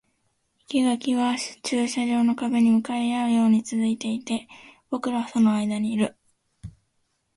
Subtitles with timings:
[0.67, 4.47] 生垣は駐車場の壁に向かい合うように続いていて、
[4.89, 6.17] 僕らはその間にいる